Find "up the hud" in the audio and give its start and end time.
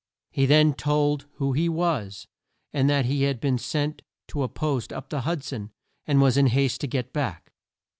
4.91-5.43